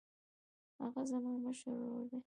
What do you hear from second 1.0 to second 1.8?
زما مشر